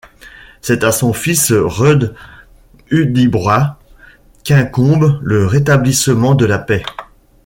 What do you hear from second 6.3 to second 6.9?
de la paix.